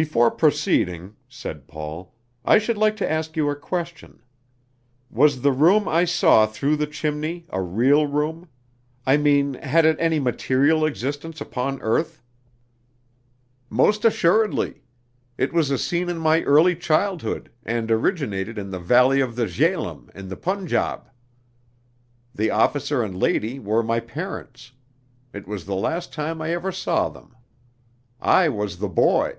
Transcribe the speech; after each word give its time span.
"Before 0.00 0.30
proceeding," 0.30 1.16
said 1.28 1.66
Paul, 1.66 2.14
"I 2.44 2.58
should 2.58 2.78
like 2.78 2.94
to 2.98 3.10
ask 3.10 3.36
you 3.36 3.50
a 3.50 3.56
question. 3.56 4.22
Was 5.10 5.40
the 5.42 5.50
room 5.50 5.88
I 5.88 6.04
saw 6.04 6.46
through 6.46 6.76
the 6.76 6.86
chimney 6.86 7.46
a 7.48 7.60
real 7.60 8.06
room? 8.06 8.48
I 9.04 9.16
mean 9.16 9.54
had 9.54 9.84
it 9.84 9.96
any 9.98 10.20
material 10.20 10.86
existence 10.86 11.40
upon 11.40 11.80
earth?" 11.82 12.22
"Most 13.68 14.04
assuredly. 14.04 14.84
It 15.36 15.52
was 15.52 15.68
a 15.68 15.76
scene 15.78 16.08
in 16.08 16.18
my 16.18 16.42
early 16.44 16.76
childhood, 16.76 17.50
and 17.64 17.90
originated 17.90 18.56
in 18.56 18.70
the 18.70 18.78
Valley 18.78 19.20
of 19.20 19.34
the 19.34 19.46
Jhelum, 19.48 20.10
in 20.14 20.28
the 20.28 20.36
Punjab. 20.36 21.10
The 22.32 22.52
officer 22.52 23.02
and 23.02 23.18
lady 23.18 23.58
were 23.58 23.82
my 23.82 23.98
parents. 23.98 24.70
It 25.32 25.48
was 25.48 25.64
the 25.66 25.74
last 25.74 26.12
time 26.12 26.40
I 26.40 26.52
ever 26.52 26.70
saw 26.70 27.08
them. 27.08 27.34
I 28.20 28.48
was 28.48 28.78
the 28.78 28.88
boy." 28.88 29.36